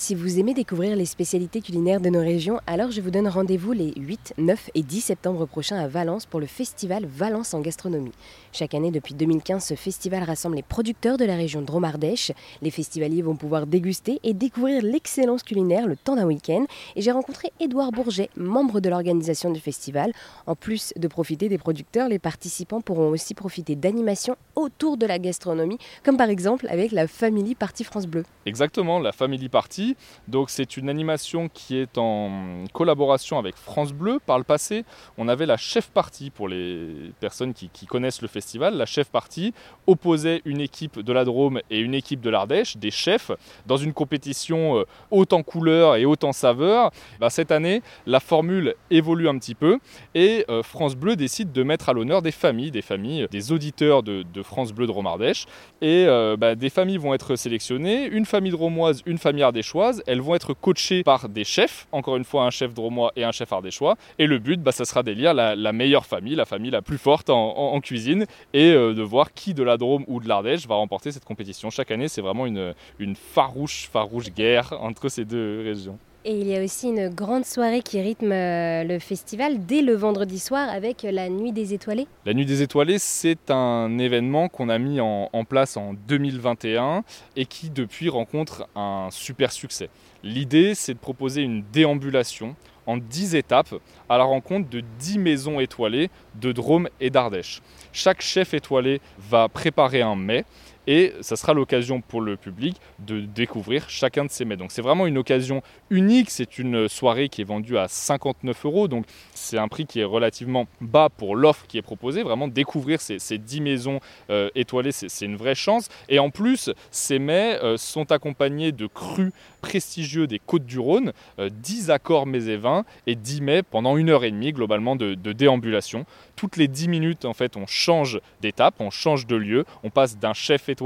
[0.00, 3.72] Si vous aimez découvrir les spécialités culinaires de nos régions, alors je vous donne rendez-vous
[3.72, 8.12] les 8, 9 et 10 septembre prochains à Valence pour le festival Valence en gastronomie.
[8.52, 12.30] Chaque année depuis 2015, ce festival rassemble les producteurs de la région Drôme-Ardèche.
[12.62, 16.64] Les festivaliers vont pouvoir déguster et découvrir l'excellence culinaire le temps d'un week-end.
[16.94, 20.12] Et j'ai rencontré Édouard Bourget, membre de l'organisation du festival.
[20.46, 25.18] En plus de profiter des producteurs, les participants pourront aussi profiter d'animations autour de la
[25.18, 28.22] gastronomie, comme par exemple avec la Family Party France Bleu.
[28.46, 29.87] Exactement, la Family Party
[30.26, 34.18] donc c'est une animation qui est en collaboration avec France Bleu.
[34.24, 34.84] Par le passé,
[35.16, 38.76] on avait la chef partie pour les personnes qui, connaissent le festival.
[38.76, 39.54] La chef partie
[39.86, 43.30] opposait une équipe de la Drôme et une équipe de l'Ardèche, des chefs,
[43.66, 46.90] dans une compétition euh, haute en couleurs et haute en saveurs.
[47.20, 49.78] Bah, cette année, la formule évolue un petit peu
[50.14, 54.02] et euh, France Bleu décide de mettre à l'honneur des familles, des familles, des auditeurs
[54.02, 55.46] de, France Bleu Drôme-Ardèche.
[55.80, 60.20] Et euh, bah, des familles vont être sélectionnées, une famille dromoise, une famille ardéchoise elles
[60.20, 63.52] vont être coachées par des chefs, encore une fois un chef dromois et un chef
[63.52, 63.96] ardéchois.
[64.18, 67.30] Et le but, bah, ça sera d'élire la, meilleure famille, la famille la plus forte
[67.30, 71.12] en, cuisine, et euh, de voir qui de la Drôme ou de l'Ardèche va remporter
[71.12, 71.70] cette compétition.
[71.70, 75.98] Chaque année, c'est vraiment une, une farouche, farouche guerre entre ces deux régions.
[76.24, 79.94] Et il y a aussi une grande soirée qui rythme euh, le festival dès le
[79.94, 82.08] vendredi soir avec la Nuit des Étoilés.
[82.26, 87.04] La Nuit des Étoilés, c'est un événement qu'on a mis en, place en 2021
[87.36, 89.90] et qui depuis rencontre un super succès.
[90.24, 93.74] L'idée, c'est de proposer une déambulation en 10 étapes
[94.08, 97.62] à la rencontre de 10 maisons étoilées de Drôme et d'Ardèche.
[97.92, 100.44] Chaque chef étoilé va préparer un mets
[100.88, 104.56] et ça sera l'occasion pour le public de découvrir chacun de ces mets.
[104.56, 108.88] Donc c'est vraiment une occasion unique, c'est une soirée qui est vendue à 59 euros,
[108.88, 113.02] donc c'est un prix qui est relativement bas pour l'offre qui est proposée, vraiment découvrir
[113.02, 114.00] ces, 10 maisons
[114.30, 115.90] euh, étoilées, c'est une vraie chance.
[116.08, 121.12] Et en plus, ces mets euh, sont accompagnés de crus prestigieux des Côtes du Rhône,
[121.38, 124.96] 10 euh, accords mets et vins et 10 mets pendant une heure et demie globalement
[124.96, 126.06] de, déambulation.
[126.34, 130.16] Toutes les 10 minutes, en fait, on change d'étape, on change de lieu, on passe
[130.16, 130.77] d'un chef étoilé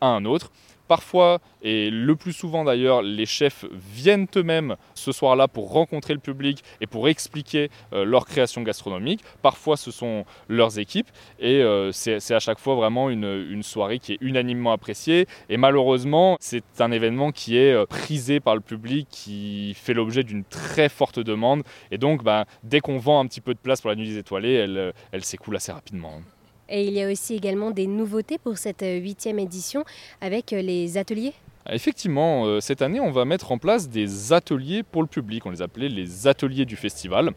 [0.00, 0.50] à un autre.
[0.88, 6.20] Parfois, et le plus souvent d'ailleurs, les chefs viennent eux-mêmes ce soir-là pour rencontrer le
[6.20, 9.22] public et pour expliquer euh, leur création gastronomique.
[9.42, 11.08] Parfois, ce sont leurs équipes
[11.40, 15.26] et euh, c'est à chaque fois vraiment une, soirée qui est unanimement appréciée.
[15.48, 20.22] Et malheureusement, c'est un événement qui est euh, prisé par le public, qui fait l'objet
[20.22, 21.64] d'une très forte demande.
[21.90, 24.18] Et donc, bah, dès qu'on vend un petit peu de place pour la Nuit des
[24.18, 26.20] Étoilées, elle, elle s'écoule assez rapidement.
[26.68, 29.84] Et il y a aussi également des nouveautés pour cette euh, huitième édition
[30.20, 31.32] avec euh, les ateliers
[31.68, 35.46] Effectivement, euh, cette année, on va mettre en place des ateliers pour le public.
[35.46, 37.32] On les appelait les ateliers du festival.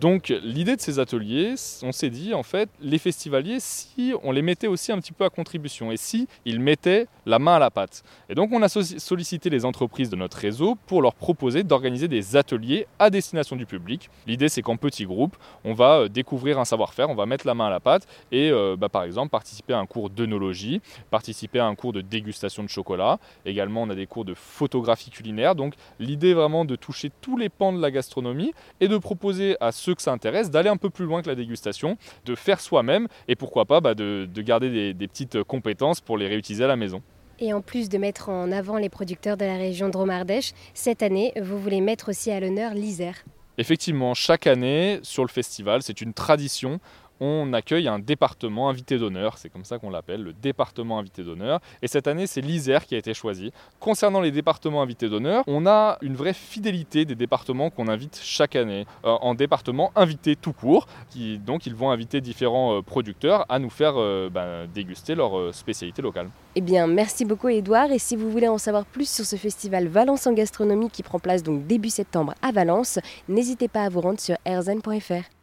[0.00, 4.42] Donc l'idée de ces ateliers, on s'est dit en fait, les festivaliers, si on les
[4.42, 7.70] mettait aussi un petit peu à contribution et si ils mettaient la main à la
[7.70, 8.02] pâte.
[8.28, 12.36] Et donc on a sollicité les entreprises de notre réseau pour leur proposer d'organiser des
[12.36, 14.10] ateliers à destination du public.
[14.26, 17.54] L'idée c'est qu'en petits groupes, on va euh, découvrir un savoir-faire, on va mettre la
[17.54, 21.60] main à la pâte et euh, bah, par exemple participer à un cours d'œnologie, participer
[21.60, 23.18] à un cours de dégustation de chocolat.
[23.46, 25.54] Également on a des cours de photographie culinaire.
[25.54, 29.72] Donc l'idée vraiment de toucher tous les pans de la gastronomie et de proposer à
[29.78, 33.08] ceux que ça intéresse d'aller un peu plus loin que la dégustation, de faire soi-même
[33.28, 36.76] et pourquoi pas bah, de, garder des, des petites compétences pour les réutiliser à la
[36.76, 37.02] maison.
[37.40, 41.32] Et en plus de mettre en avant les producteurs de la région Drôme-Ardèche, cette année,
[41.40, 43.24] vous voulez mettre aussi à l'honneur l'Isère.
[43.58, 46.80] Effectivement, chaque année sur le festival, c'est une tradition
[47.20, 51.60] on accueille un département invité d'honneur, c'est comme ça qu'on l'appelle, le département invité d'honneur.
[51.82, 53.52] Et cette année, c'est l'Isère qui a été choisi.
[53.80, 58.56] Concernant les départements invités d'honneur, on a une vraie fidélité des départements qu'on invite chaque
[58.56, 60.86] année euh, en département invité tout court.
[61.10, 65.54] Qui, donc, ils vont inviter différents euh, producteurs à nous faire euh, ben, déguster leur
[65.54, 66.28] spécialité locale.
[66.54, 67.90] Eh bien, merci beaucoup, Edouard.
[67.92, 71.18] Et si vous voulez en savoir plus sur ce festival Valence en gastronomie qui prend
[71.18, 75.37] place donc début septembre à Valence, n'hésitez pas à vous rendre sur airzen.fr.